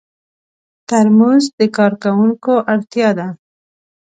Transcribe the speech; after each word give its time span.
ترموز 0.87 1.43
د 1.59 1.61
کارکوونکو 1.77 2.53
اړتیا 2.73 3.09
ده. 3.17 3.27